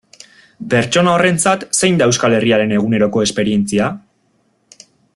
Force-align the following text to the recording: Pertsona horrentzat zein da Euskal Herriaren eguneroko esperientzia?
Pertsona 0.73 1.11
horrentzat 1.17 1.65
zein 1.81 1.99
da 2.01 2.07
Euskal 2.13 2.37
Herriaren 2.39 2.73
eguneroko 2.79 3.23
esperientzia? 3.27 3.95